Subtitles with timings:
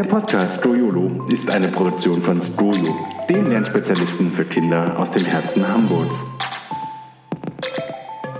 [0.00, 2.96] Der Podcast Stroyolo ist eine Produktion von Stroyo,
[3.28, 6.16] den Lernspezialisten für Kinder aus dem Herzen Hamburgs.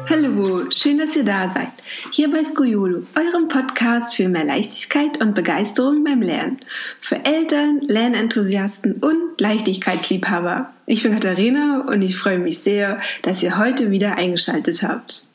[0.08, 1.68] Hallo, schön, dass ihr da seid.
[2.12, 6.60] Hier bei Skoyolo, eurem Podcast für mehr Leichtigkeit und Begeisterung beim Lernen.
[6.98, 10.70] Für Eltern, Lernenthusiasten und Leichtigkeitsliebhaber.
[10.86, 15.26] Ich bin Katharina und ich freue mich sehr, dass ihr heute wieder eingeschaltet habt.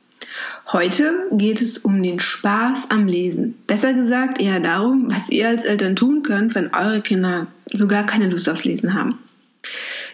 [0.71, 3.55] Heute geht es um den Spaß am Lesen.
[3.68, 8.05] Besser gesagt eher darum, was ihr als Eltern tun könnt, wenn eure Kinder so gar
[8.07, 9.19] keine Lust aufs Lesen haben.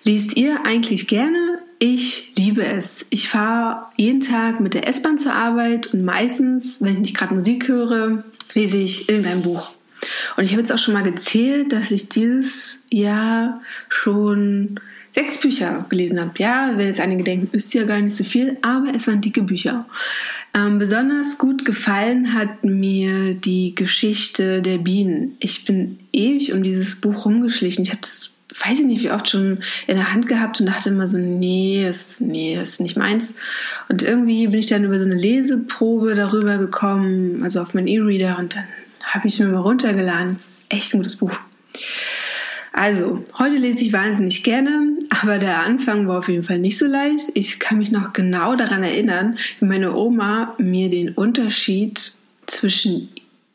[0.04, 1.60] Liest ihr eigentlich gerne?
[1.80, 3.06] Ich liebe es.
[3.12, 7.70] Ich fahre jeden Tag mit der S-Bahn zur Arbeit und meistens, wenn ich gerade Musik
[7.70, 9.72] höre, lese ich irgendein Buch.
[10.36, 14.80] Und ich habe jetzt auch schon mal gezählt, dass ich dieses Jahr schon
[15.14, 16.32] sechs Bücher gelesen habe.
[16.38, 19.44] Ja, wenn jetzt einige denken, ist ja gar nicht so viel, aber es waren dicke
[19.44, 19.86] Bücher.
[20.54, 25.38] Ähm, besonders gut gefallen hat mir die Geschichte der Bienen.
[25.40, 27.86] Ich bin ewig um dieses Buch rumgeschlichen.
[27.86, 28.32] Ich habe das,
[28.66, 31.88] weiß ich nicht, wie oft schon in der Hand gehabt und dachte immer so, nee,
[31.88, 33.36] ist, nee, ist nicht meins.
[33.88, 38.38] Und irgendwie bin ich dann über so eine Leseprobe darüber gekommen, also auf meinen E-Reader
[38.38, 38.66] und dann
[39.04, 40.34] habe ich mir mal runtergeladen.
[40.34, 41.32] Das ist echt ein gutes Buch.
[42.74, 46.88] Also, heute lese ich wahnsinnig gerne, aber der Anfang war auf jeden Fall nicht so
[46.88, 47.30] leicht.
[47.34, 52.14] Ich kann mich noch genau daran erinnern, wie meine Oma mir den Unterschied
[52.48, 53.10] zwischen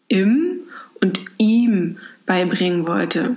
[0.09, 0.61] im
[1.01, 3.37] und ihm beibringen wollte.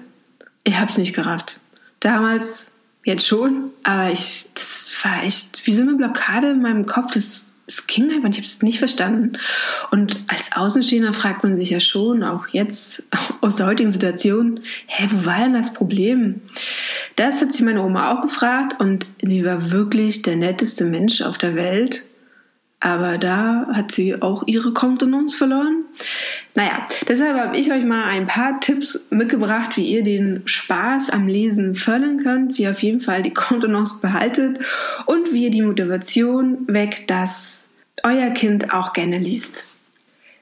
[0.64, 1.60] Ich habe es nicht gerafft.
[2.00, 2.68] Damals,
[3.06, 7.14] jetzt schon, aber ich, das war echt wie so eine Blockade in meinem Kopf.
[7.14, 9.38] Das es ging einfach, ich habe es nicht verstanden.
[9.92, 13.04] Und als Außenstehender fragt man sich ja schon, auch jetzt
[13.42, 16.42] aus der heutigen Situation, hä, wo war denn das Problem?
[17.16, 21.38] Das hat sich meine Oma auch gefragt und sie war wirklich der netteste Mensch auf
[21.38, 22.09] der Welt.
[22.82, 25.84] Aber da hat sie auch ihre Kontenance verloren.
[26.56, 31.28] Naja, deshalb habe ich euch mal ein paar Tipps mitgebracht, wie ihr den Spaß am
[31.28, 34.60] Lesen fördern könnt, wie ihr auf jeden Fall die Kontenance behaltet
[35.08, 37.68] und wie ihr die Motivation weckt, dass
[38.04, 39.68] euer Kind auch gerne liest.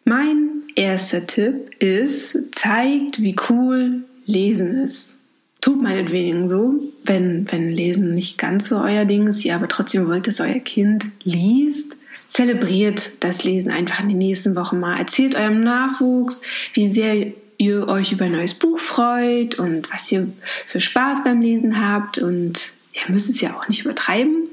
[0.06, 5.16] Mein erster Tipp ist, zeigt, wie cool Lesen ist.
[5.60, 10.08] Tut meinetwegen so, wenn, wenn Lesen nicht ganz so euer Ding ist, ihr aber trotzdem
[10.08, 14.98] wollt, dass euer Kind liest, zelebriert das Lesen einfach in den nächsten Wochen mal.
[14.98, 16.42] Erzählt eurem Nachwuchs,
[16.74, 20.28] wie sehr ihr euch über ein neues Buch freut und was ihr
[20.66, 24.50] für Spaß beim Lesen habt und ihr müsst es ja auch nicht übertreiben.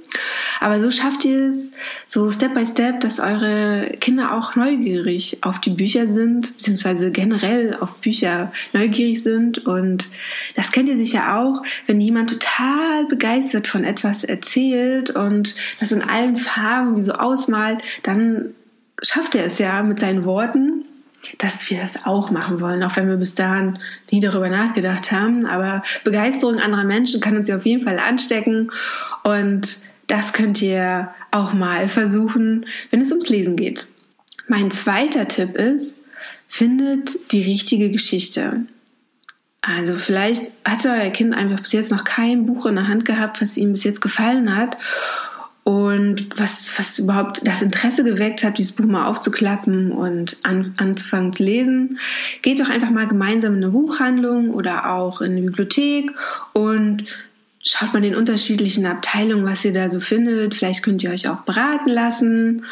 [0.60, 1.70] Aber so schafft ihr es
[2.06, 7.76] so Step by Step, dass eure Kinder auch neugierig auf die Bücher sind, beziehungsweise generell
[7.80, 9.66] auf Bücher neugierig sind.
[9.66, 10.06] Und
[10.54, 16.02] das kennt ihr sicher auch, wenn jemand total begeistert von etwas erzählt und das in
[16.02, 18.54] allen Farben wie so ausmalt, dann
[19.02, 20.84] schafft er es ja mit seinen Worten
[21.38, 23.78] dass wir das auch machen wollen, auch wenn wir bis dahin
[24.10, 25.46] nie darüber nachgedacht haben.
[25.46, 28.70] Aber Begeisterung anderer Menschen kann uns ja auf jeden Fall anstecken
[29.22, 33.88] und das könnt ihr auch mal versuchen, wenn es ums Lesen geht.
[34.48, 35.98] Mein zweiter Tipp ist,
[36.48, 38.66] findet die richtige Geschichte.
[39.62, 43.40] Also vielleicht hatte euer Kind einfach bis jetzt noch kein Buch in der Hand gehabt,
[43.40, 44.76] was ihm bis jetzt gefallen hat
[45.64, 51.32] und was, was überhaupt das Interesse geweckt hat, dieses Buch mal aufzuklappen und an, anzufangen
[51.32, 51.98] zu lesen.
[52.42, 56.10] Geht doch einfach mal gemeinsam in eine Buchhandlung oder auch in eine Bibliothek
[56.52, 57.04] und
[57.64, 60.54] schaut mal den unterschiedlichen Abteilungen, was ihr da so findet.
[60.54, 62.64] Vielleicht könnt ihr euch auch beraten lassen.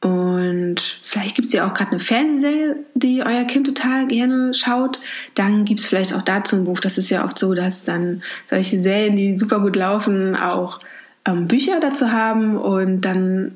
[0.00, 4.98] Und vielleicht gibt es ja auch gerade eine Fernsehserie, die euer Kind total gerne schaut.
[5.34, 6.80] Dann gibt es vielleicht auch dazu ein Buch.
[6.80, 10.78] Das ist ja oft so, dass dann solche Serien, die super gut laufen, auch
[11.24, 12.58] ähm, Bücher dazu haben.
[12.58, 13.52] Und dann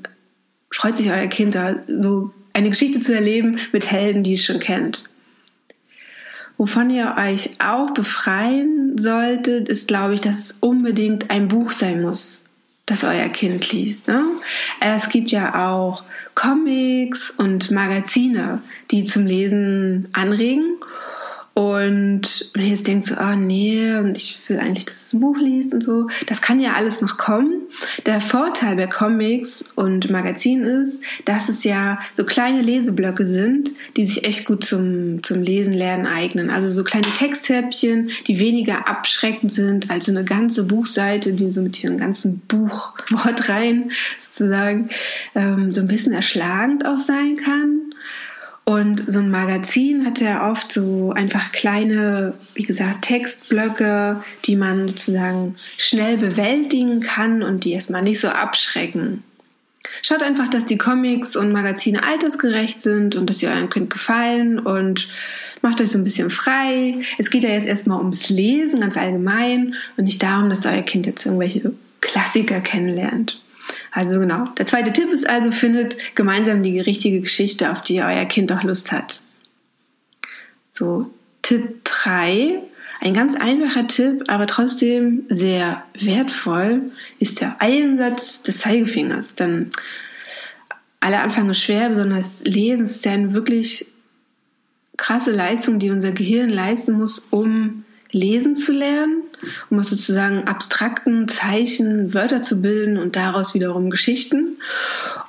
[0.70, 4.58] freut sich euer Kind da so eine Geschichte zu erleben mit Helden, die es schon
[4.58, 5.04] kennt.
[6.58, 12.02] Wovon ihr euch auch befreien solltet, ist, glaube ich, dass es unbedingt ein Buch sein
[12.02, 12.40] muss,
[12.84, 14.08] das euer Kind liest.
[14.08, 14.24] Ne?
[14.80, 16.02] Es gibt ja auch
[16.34, 18.60] Comics und Magazine,
[18.90, 20.76] die zum Lesen anregen.
[21.58, 25.12] Und wenn ihr jetzt denkt so, ah oh, nee, und ich will eigentlich, dass es
[25.12, 27.62] ein Buch liest und so, das kann ja alles noch kommen.
[28.06, 34.06] Der Vorteil bei Comics und Magazinen ist, dass es ja so kleine Leseblöcke sind, die
[34.06, 36.48] sich echt gut zum, zum Lesen lernen eignen.
[36.48, 41.60] Also so kleine Texthäppchen, die weniger abschreckend sind als so eine ganze Buchseite, die so
[41.60, 43.90] mit ihrem ganzen Buchwort rein
[44.20, 44.90] sozusagen
[45.34, 47.87] ähm, so ein bisschen erschlagend auch sein kann.
[48.68, 54.88] Und so ein Magazin hat ja oft so einfach kleine, wie gesagt, Textblöcke, die man
[54.88, 59.22] sozusagen schnell bewältigen kann und die erstmal nicht so abschrecken.
[60.02, 64.58] Schaut einfach, dass die Comics und Magazine altersgerecht sind und dass sie eurem Kind gefallen
[64.58, 65.08] und
[65.62, 67.00] macht euch so ein bisschen frei.
[67.16, 71.06] Es geht ja jetzt erstmal ums Lesen, ganz allgemein, und nicht darum, dass euer Kind
[71.06, 71.72] jetzt irgendwelche
[72.02, 73.40] Klassiker kennenlernt.
[73.90, 74.46] Also genau.
[74.58, 78.62] Der zweite Tipp ist also, findet gemeinsam die richtige Geschichte, auf die euer Kind auch
[78.62, 79.20] Lust hat.
[80.72, 81.10] So,
[81.42, 82.60] Tipp 3,
[83.00, 89.34] ein ganz einfacher Tipp, aber trotzdem sehr wertvoll, ist der Einsatz des Zeigefingers.
[89.34, 89.70] Denn
[91.00, 93.86] alle Anfang ist schwer, besonders Lesen ist ja eine wirklich
[94.96, 99.22] krasse Leistung, die unser Gehirn leisten muss, um lesen zu lernen,
[99.70, 104.56] um aus sozusagen abstrakten Zeichen Wörter zu bilden und daraus wiederum Geschichten.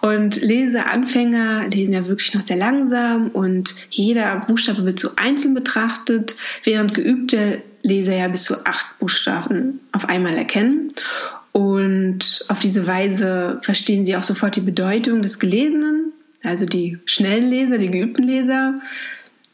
[0.01, 6.35] Und Leseanfänger lesen ja wirklich noch sehr langsam und jeder Buchstabe wird so einzeln betrachtet,
[6.63, 10.93] während geübte Leser ja bis zu acht Buchstaben auf einmal erkennen.
[11.51, 16.13] Und auf diese Weise verstehen sie auch sofort die Bedeutung des Gelesenen.
[16.43, 18.79] Also die schnellen Leser, die geübten Leser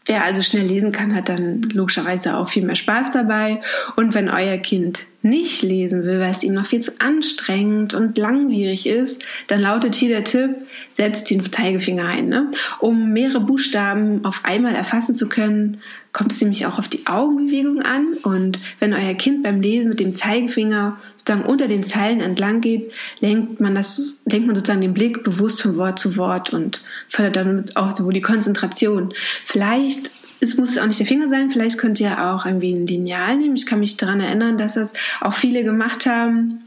[0.06, 3.62] Wer also schnell lesen kann, hat dann logischerweise auch viel mehr Spaß dabei.
[3.96, 8.18] Und wenn euer Kind nicht lesen will, weil es ihm noch viel zu anstrengend und
[8.18, 10.52] langwierig ist, dann lautet hier der Tipp,
[10.94, 12.30] setzt den Zeigefinger ein.
[12.30, 12.52] Ne?
[12.80, 15.82] Um mehrere Buchstaben auf einmal erfassen zu können,
[16.14, 18.18] kommt es nämlich auch auf die Augenbewegung an.
[18.24, 22.92] Und wenn euer Kind beim Lesen mit dem Zeigefinger sozusagen unter den Zeilen entlang geht,
[23.20, 27.36] lenkt man das, lenkt man sozusagen den Blick bewusst von Wort zu Wort und fördert
[27.36, 29.12] damit auch so die Konzentration.
[29.46, 30.12] Vielleicht
[30.46, 33.56] es muss auch nicht der Finger sein, vielleicht könnt ihr auch irgendwie ein Lineal nehmen.
[33.56, 36.64] Ich kann mich daran erinnern, dass das auch viele gemacht haben,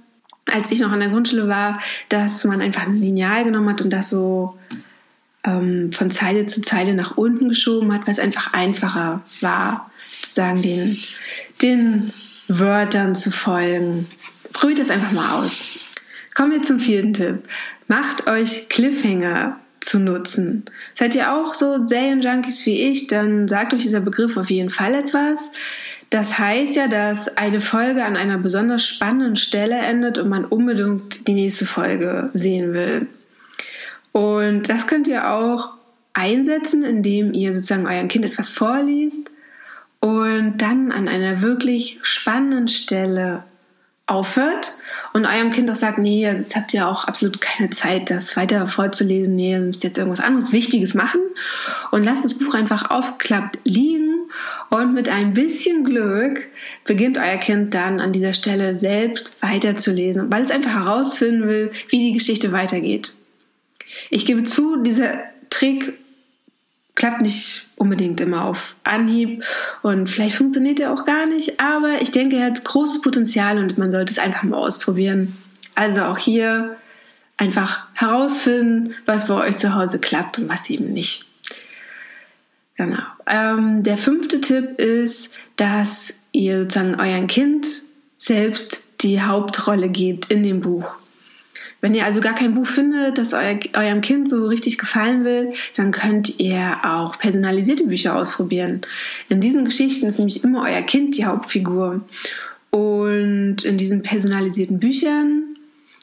[0.46, 3.90] als ich noch an der Grundschule war, dass man einfach ein Lineal genommen hat und
[3.90, 4.58] das so
[5.44, 10.62] ähm, von Zeile zu Zeile nach unten geschoben hat, weil es einfach einfacher war, sozusagen
[10.62, 10.98] den,
[11.62, 12.12] den
[12.48, 14.06] Wörtern zu folgen.
[14.52, 15.80] Probiert das einfach mal aus.
[16.34, 17.42] Kommen wir zum vierten Tipp.
[17.88, 20.64] Macht euch Cliffhanger zu nutzen.
[20.94, 24.94] Seid ihr auch so Serienjunkies wie ich, dann sagt euch dieser Begriff auf jeden Fall
[24.94, 25.50] etwas.
[26.10, 31.28] Das heißt ja, dass eine Folge an einer besonders spannenden Stelle endet und man unbedingt
[31.28, 33.06] die nächste Folge sehen will.
[34.12, 35.70] Und das könnt ihr auch
[36.14, 39.30] einsetzen, indem ihr sozusagen eurem Kind etwas vorliest
[40.00, 43.44] und dann an einer wirklich spannenden Stelle
[44.08, 44.72] aufhört
[45.12, 48.66] und eurem Kind auch sagt, nee, jetzt habt ihr auch absolut keine Zeit, das weiter
[48.66, 51.20] vorzulesen, nee, ihr müsst jetzt irgendwas anderes Wichtiges machen
[51.90, 54.14] und lasst das Buch einfach aufgeklappt liegen
[54.70, 56.46] und mit ein bisschen Glück
[56.84, 61.98] beginnt euer Kind dann an dieser Stelle selbst weiterzulesen, weil es einfach herausfinden will, wie
[61.98, 63.12] die Geschichte weitergeht.
[64.10, 65.20] Ich gebe zu, dieser
[65.50, 65.94] Trick
[66.98, 69.44] klappt nicht unbedingt immer auf Anhieb
[69.82, 73.78] und vielleicht funktioniert er auch gar nicht, aber ich denke, er hat großes Potenzial und
[73.78, 75.32] man sollte es einfach mal ausprobieren.
[75.76, 76.76] Also auch hier
[77.36, 81.26] einfach herausfinden, was bei euch zu Hause klappt und was eben nicht.
[82.76, 83.02] Genau.
[83.26, 87.66] Ähm, der fünfte Tipp ist, dass ihr sozusagen euren Kind
[88.18, 90.96] selbst die Hauptrolle gebt in dem Buch.
[91.80, 95.52] Wenn ihr also gar kein Buch findet, das euer, eurem Kind so richtig gefallen will,
[95.76, 98.80] dann könnt ihr auch personalisierte Bücher ausprobieren.
[99.28, 102.00] In diesen Geschichten ist nämlich immer euer Kind die Hauptfigur.
[102.70, 105.44] Und in diesen personalisierten Büchern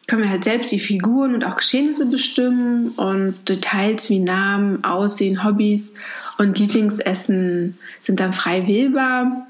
[0.07, 5.43] können wir halt selbst die Figuren und auch Geschehnisse bestimmen und Details wie Namen, Aussehen,
[5.43, 5.93] Hobbys
[6.37, 9.47] und Lieblingsessen sind dann frei wählbar.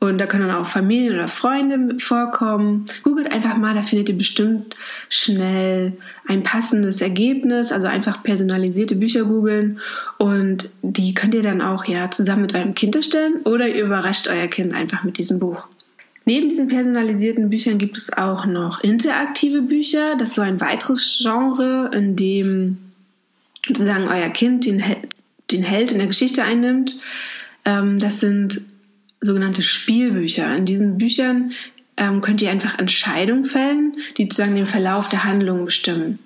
[0.00, 2.86] Und da können dann auch Familien oder Freunde vorkommen.
[3.02, 4.74] Googelt einfach mal, da findet ihr bestimmt
[5.10, 5.92] schnell
[6.26, 7.70] ein passendes Ergebnis.
[7.70, 9.78] Also einfach personalisierte Bücher googeln.
[10.16, 14.26] Und die könnt ihr dann auch ja zusammen mit eurem Kind erstellen oder ihr überrascht
[14.28, 15.66] euer Kind einfach mit diesem Buch.
[16.24, 20.16] Neben diesen personalisierten Büchern gibt es auch noch interaktive Bücher.
[20.16, 22.78] Das ist so ein weiteres Genre, in dem
[23.66, 24.82] sozusagen euer Kind den,
[25.50, 26.96] den Held in der Geschichte einnimmt.
[27.66, 28.62] Ähm, das sind
[29.20, 30.54] sogenannte Spielbücher.
[30.56, 31.52] In diesen Büchern
[31.96, 36.18] ähm, könnt ihr einfach Entscheidungen fällen, die sozusagen den Verlauf der Handlung bestimmen.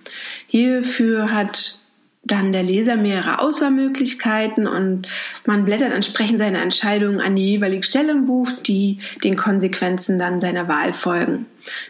[0.46, 1.78] Hierfür hat
[2.26, 5.06] dann der Leser mehrere Auswahlmöglichkeiten und
[5.44, 10.40] man blättert entsprechend seine Entscheidungen an die jeweilige Stelle im Buch, die den Konsequenzen dann
[10.40, 11.46] seiner Wahl folgen.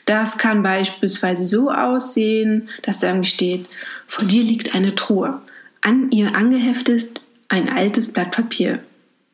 [0.06, 3.66] Das kann beispielsweise so aussehen, dass da irgendwie steht,
[4.08, 5.40] vor dir liegt eine Truhe.
[5.80, 8.80] An ihr angeheftet ein altes Blatt Papier.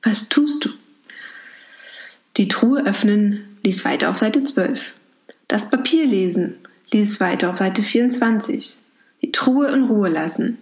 [0.02, 0.70] Was tust du?
[2.40, 4.94] Die Truhe öffnen, lies weiter auf Seite 12.
[5.46, 6.54] Das Papier lesen,
[6.90, 8.78] lies weiter auf Seite 24.
[9.20, 10.56] Die Truhe in Ruhe lassen,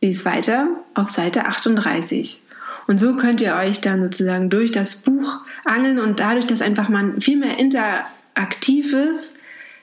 [0.00, 2.40] lies weiter auf Seite 38.
[2.86, 6.88] Und so könnt ihr euch dann sozusagen durch das Buch angeln und dadurch, dass einfach
[6.88, 9.34] man viel mehr interaktiv ist,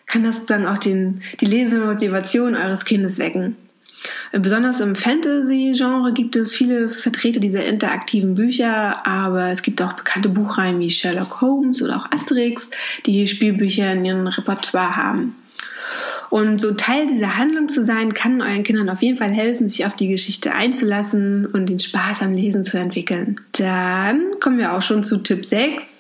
[0.07, 3.55] kann das sozusagen auch den, die Lesemotivation eures Kindes wecken.
[4.31, 10.29] Besonders im Fantasy-Genre gibt es viele Vertreter dieser interaktiven Bücher, aber es gibt auch bekannte
[10.29, 12.69] Buchreihen wie Sherlock Holmes oder auch Asterix,
[13.05, 15.35] die Spielbücher in ihrem Repertoire haben.
[16.29, 19.85] Und so Teil dieser Handlung zu sein, kann euren Kindern auf jeden Fall helfen, sich
[19.85, 23.39] auf die Geschichte einzulassen und den Spaß am Lesen zu entwickeln.
[23.53, 25.93] Dann kommen wir auch schon zu Tipp 6.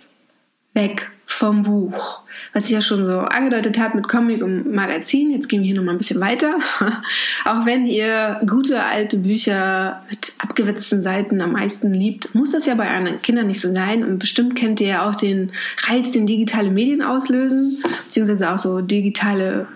[0.73, 2.21] Weg vom Buch.
[2.53, 5.31] Was ich ja schon so angedeutet habe mit Comic und Magazin.
[5.31, 6.57] Jetzt gehen wir hier nochmal ein bisschen weiter.
[7.45, 12.75] Auch wenn ihr gute alte Bücher mit abgewetzten Seiten am meisten liebt, muss das ja
[12.75, 14.03] bei euren Kindern nicht so sein.
[14.03, 15.51] Und bestimmt kennt ihr ja auch den
[15.87, 19.67] Reiz, den digitale Medien auslösen, beziehungsweise auch so digitale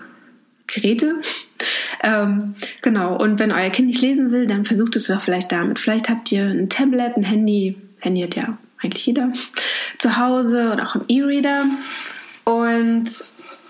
[0.66, 1.16] Geräte.
[2.02, 5.78] Ähm, genau, und wenn euer Kind nicht lesen will, dann versucht es doch vielleicht damit.
[5.78, 9.32] Vielleicht habt ihr ein Tablet, ein Handy, Handy hat ja eigentlich jeder,
[9.98, 11.66] zu Hause oder auch im E-Reader.
[12.44, 13.10] Und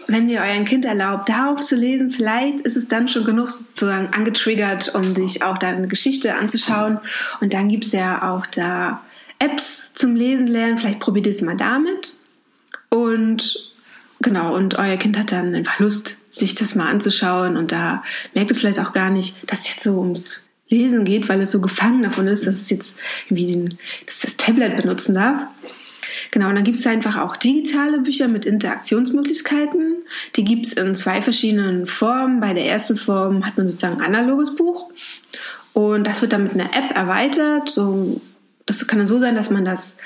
[0.06, 4.08] wenn ihr euren Kind erlaubt, darauf zu lesen, vielleicht ist es dann schon genug sozusagen
[4.12, 6.98] angetriggert, um sich auch da eine Geschichte anzuschauen.
[7.40, 9.02] Und dann gibt es ja auch da
[9.38, 10.78] Apps zum Lesen lernen.
[10.78, 12.14] Vielleicht probiert es mal damit.
[12.88, 13.72] Und
[14.20, 17.56] genau, und euer Kind hat dann einfach Lust, sich das mal anzuschauen.
[17.56, 18.02] Und da
[18.34, 20.40] merkt es vielleicht auch gar nicht, dass es jetzt so ums
[20.70, 22.96] Lesen geht, weil es so gefangen davon ist, dass es jetzt
[23.26, 25.42] irgendwie den, dass das Tablet benutzen darf.
[26.30, 29.96] Genau, und dann gibt es einfach auch digitale Bücher mit Interaktionsmöglichkeiten.
[30.36, 32.40] Die gibt es in zwei verschiedenen Formen.
[32.40, 34.90] Bei der ersten Form hat man sozusagen ein analoges Buch
[35.72, 37.68] und das wird dann mit einer App erweitert.
[37.68, 38.20] So,
[38.66, 39.96] das kann dann so sein, dass man das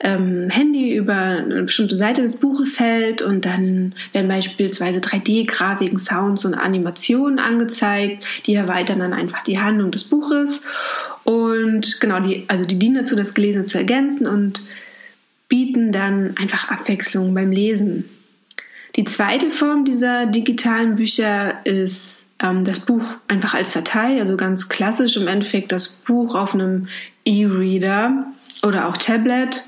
[0.00, 6.44] ähm, Handy über eine bestimmte Seite des Buches hält und dann werden beispielsweise 3D-Grafiken, Sounds
[6.44, 10.62] und Animationen angezeigt, die erweitern dann einfach die Handlung des Buches
[11.24, 14.62] und genau die, also die dienen dazu, das Gelesene zu ergänzen und
[15.48, 18.04] bieten dann einfach Abwechslung beim Lesen.
[18.96, 24.68] Die zweite Form dieser digitalen Bücher ist ähm, das Buch einfach als Datei, also ganz
[24.68, 26.88] klassisch im Endeffekt das Buch auf einem
[27.24, 28.26] E-Reader
[28.62, 29.64] oder auch Tablet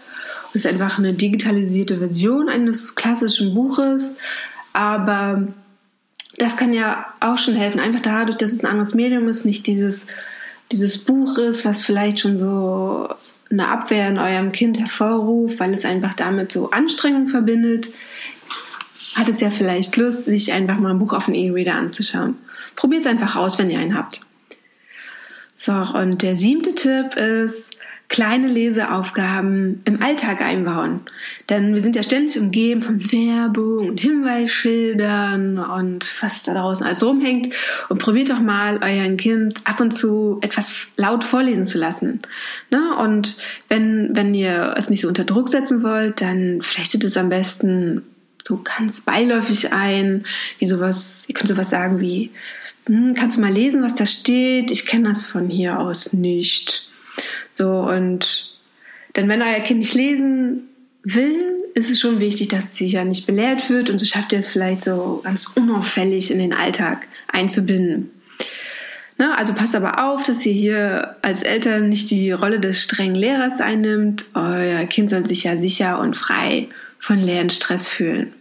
[0.55, 4.17] ist einfach eine digitalisierte Version eines klassischen Buches,
[4.73, 5.49] aber
[6.39, 9.67] das kann ja auch schon helfen, einfach dadurch, dass es ein anderes Medium ist, nicht
[9.67, 10.07] dieses,
[10.73, 13.09] dieses Buch ist, was vielleicht schon so
[13.51, 17.89] eine Abwehr in eurem Kind hervorruft, weil es einfach damit so Anstrengung verbindet,
[19.17, 22.37] hat es ja vielleicht Lust, sich einfach mal ein Buch auf den E-Reader anzuschauen.
[22.77, 24.21] Probiert es einfach aus, wenn ihr einen habt.
[25.55, 27.67] So, und der siebte Tipp ist,
[28.11, 31.01] kleine Leseaufgaben im Alltag einbauen.
[31.49, 37.05] Denn wir sind ja ständig umgeben von Werbung und Hinweisschildern und was da draußen alles
[37.05, 37.55] rumhängt.
[37.89, 42.21] Und probiert doch mal euren Kind ab und zu etwas laut vorlesen zu lassen.
[42.71, 42.97] Ne?
[42.97, 43.37] Und
[43.69, 48.03] wenn, wenn ihr es nicht so unter Druck setzen wollt, dann flechtet es am besten
[48.43, 50.25] so ganz beiläufig ein,
[50.59, 52.31] wie sowas, ihr könnt sowas sagen wie,
[52.87, 54.73] hm, kannst du mal lesen, was da steht?
[54.73, 56.90] Ich kenne das von hier aus nicht
[57.51, 58.55] so und
[59.17, 60.69] denn wenn euer Kind nicht lesen
[61.03, 64.41] will, ist es schon wichtig, dass sie ja nicht belehrt wird und so schafft ihr
[64.41, 68.11] es vielleicht so ganz unauffällig in den Alltag einzubinden.
[69.19, 73.15] Na, also passt aber auf, dass ihr hier als Eltern nicht die Rolle des strengen
[73.15, 74.25] Lehrers einnimmt.
[74.33, 78.33] Euer Kind soll sich ja sicher und frei von Lernstress fühlen.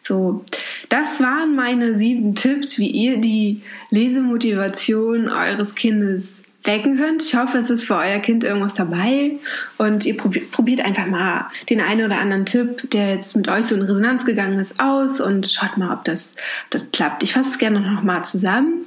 [0.00, 0.44] So,
[0.88, 7.22] das waren meine sieben Tipps, wie ihr die Lesemotivation eures Kindes wecken könnt.
[7.22, 9.32] Ich hoffe, es ist für euer Kind irgendwas dabei
[9.78, 13.74] und ihr probiert einfach mal den einen oder anderen Tipp, der jetzt mit euch so
[13.74, 16.34] in Resonanz gegangen ist, aus und schaut mal, ob das,
[16.70, 17.22] das klappt.
[17.22, 18.86] Ich fasse es gerne noch mal zusammen.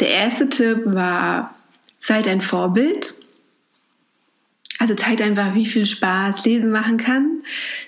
[0.00, 1.54] Der erste Tipp war,
[2.00, 3.14] seid ein Vorbild.
[4.78, 7.42] Also zeigt einfach, wie viel Spaß Lesen machen kann.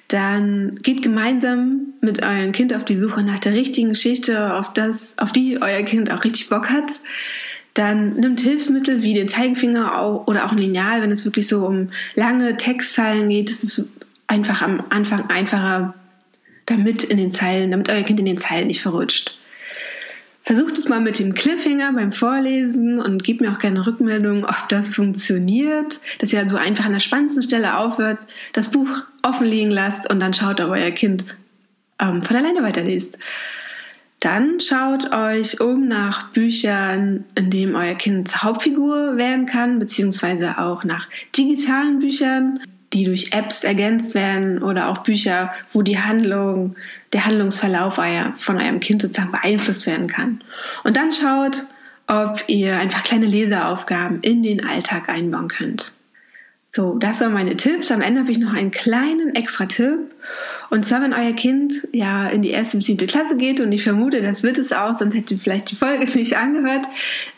[0.08, 5.18] Dann geht gemeinsam mit eurem Kind auf die Suche nach der richtigen Geschichte, auf das,
[5.18, 6.90] auf die euer Kind auch richtig Bock hat.
[7.78, 11.90] Dann nimmt Hilfsmittel wie den Zeigefinger oder auch ein Lineal, wenn es wirklich so um
[12.16, 13.50] lange Textzeilen geht.
[13.50, 13.84] Das ist
[14.26, 15.94] einfach am Anfang einfacher,
[16.66, 19.36] damit in den Zeilen, damit euer Kind in den Zeilen nicht verrutscht.
[20.42, 24.68] Versucht es mal mit dem Cliffhanger beim Vorlesen und gebt mir auch gerne Rückmeldung, ob
[24.68, 28.18] das funktioniert, dass ihr so also einfach an der spannendsten Stelle aufhört,
[28.54, 28.88] das Buch
[29.22, 31.26] offen liegen lasst und dann schaut, ob euer Kind
[32.00, 33.18] ähm, von alleine weiterliest.
[34.20, 40.58] Dann schaut euch um nach Büchern, in denen euer Kind zur Hauptfigur werden kann, beziehungsweise
[40.58, 42.60] auch nach digitalen Büchern,
[42.92, 46.74] die durch Apps ergänzt werden oder auch Bücher, wo die Handlung,
[47.12, 48.00] der Handlungsverlauf
[48.36, 50.40] von eurem Kind sozusagen beeinflusst werden kann.
[50.84, 51.66] Und dann schaut,
[52.06, 55.92] ob ihr einfach kleine Leseaufgaben in den Alltag einbauen könnt.
[56.70, 57.90] So, das waren meine Tipps.
[57.90, 60.10] Am Ende habe ich noch einen kleinen extra Tipp.
[60.70, 63.82] Und zwar, wenn euer Kind ja in die erste bis siebte Klasse geht, und ich
[63.82, 66.86] vermute, das wird es auch, sonst hättet ihr vielleicht die Folge nicht angehört,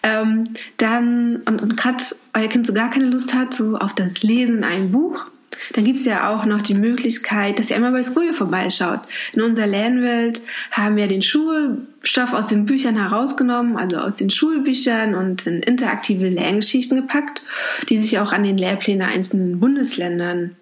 [0.03, 0.45] ähm,
[0.77, 2.03] dann, und, und gerade
[2.35, 5.27] euer Kind so gar keine Lust hat, so auf das Lesen in einem Buch,
[5.73, 9.01] dann gibt es ja auch noch die Möglichkeit, dass ihr einmal bei Skojo vorbeischaut.
[9.33, 15.15] In unserer Lernwelt haben wir den Schulstoff aus den Büchern herausgenommen, also aus den Schulbüchern
[15.15, 17.43] und in interaktive Lerngeschichten gepackt,
[17.89, 20.57] die sich auch an den Lehrplänen einzelnen Bundesländern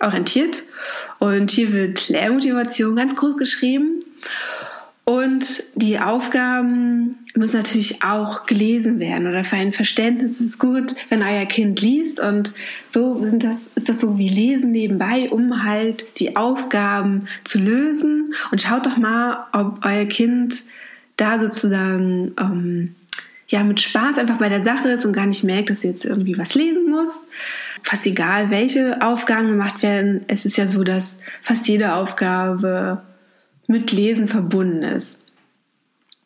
[0.00, 0.64] orientiert.
[1.18, 4.04] Und hier wird Lehrmotivation ganz groß geschrieben.
[5.08, 10.32] Und die Aufgaben müssen natürlich auch gelesen werden oder für ein Verständnis.
[10.32, 12.20] Ist es gut, wenn euer Kind liest.
[12.20, 12.52] Und
[12.90, 18.34] so sind das, ist das so wie Lesen nebenbei, um halt die Aufgaben zu lösen.
[18.50, 20.62] Und schaut doch mal, ob euer Kind
[21.16, 22.94] da sozusagen ähm,
[23.48, 26.04] ja mit Spaß einfach bei der Sache ist und gar nicht merkt, dass ihr jetzt
[26.04, 27.26] irgendwie was lesen muss.
[27.82, 33.02] Fast egal, welche Aufgaben gemacht werden, es ist ja so, dass fast jede Aufgabe
[33.66, 35.18] mit Lesen verbunden ist.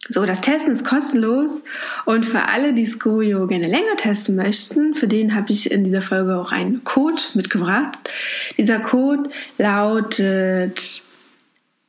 [0.08, 1.62] So, das Testen ist kostenlos
[2.06, 6.02] und für alle, die Skojo gerne länger testen möchten, für den habe ich in dieser
[6.02, 7.96] Folge auch einen Code mitgebracht.
[8.58, 11.04] Dieser Code lautet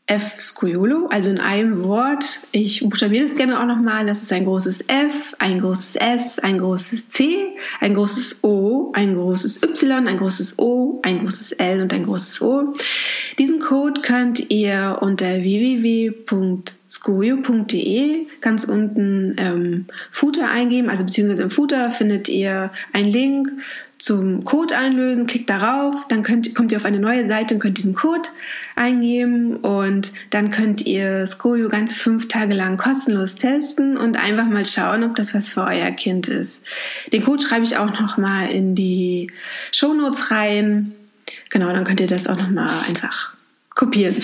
[0.06, 2.42] F Scoiolo, also in einem Wort.
[2.52, 4.06] Ich buchstabiere das gerne auch nochmal.
[4.06, 9.16] Das ist ein großes F, ein großes S, ein großes C, ein großes O, ein
[9.16, 12.74] großes Y, ein großes O, ein großes L und ein großes O.
[13.40, 16.68] Diesen Code könnt ihr unter www.scoio.de
[18.42, 23.54] ganz unten ähm, Footer eingeben, also beziehungsweise im Footer findet ihr einen Link
[24.04, 27.78] zum Code einlösen, klickt darauf, dann könnt, kommt ihr auf eine neue Seite und könnt
[27.78, 28.28] diesen Code
[28.76, 34.66] eingeben und dann könnt ihr Skojo ganz fünf Tage lang kostenlos testen und einfach mal
[34.66, 36.62] schauen, ob das was für euer Kind ist.
[37.14, 39.32] Den Code schreibe ich auch nochmal in die
[39.72, 40.92] Show Notes rein.
[41.50, 43.32] Genau, dann könnt ihr das auch nochmal einfach
[43.70, 44.22] kopieren.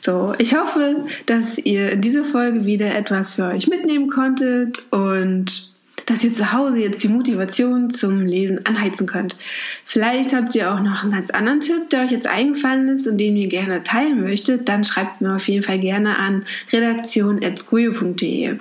[0.00, 5.72] So, ich hoffe, dass ihr in dieser Folge wieder etwas für euch mitnehmen konntet und
[6.10, 9.36] dass ihr zu Hause jetzt die Motivation zum Lesen anheizen könnt.
[9.84, 13.18] Vielleicht habt ihr auch noch einen ganz anderen Tipp, der euch jetzt eingefallen ist und
[13.18, 18.56] den ihr gerne teilen möchtet, dann schreibt mir auf jeden Fall gerne an redaktion.squio.de.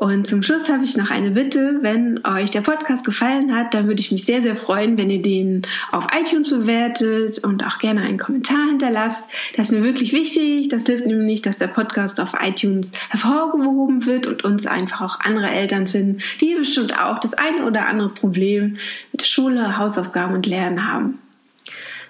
[0.00, 1.80] Und zum Schluss habe ich noch eine Bitte.
[1.82, 5.20] Wenn euch der Podcast gefallen hat, dann würde ich mich sehr, sehr freuen, wenn ihr
[5.20, 5.60] den
[5.92, 9.26] auf iTunes bewertet und auch gerne einen Kommentar hinterlasst.
[9.58, 10.70] Das ist mir wirklich wichtig.
[10.70, 15.50] Das hilft nämlich, dass der Podcast auf iTunes hervorgehoben wird und uns einfach auch andere
[15.50, 18.78] Eltern finden, die bestimmt auch das eine oder andere Problem
[19.12, 21.18] mit der Schule, Hausaufgaben und Lernen haben.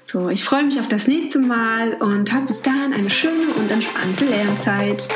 [0.04, 3.68] So, ich freue mich auf das nächste Mal und habe bis dahin eine schöne und
[3.68, 5.08] entspannte Lernzeit.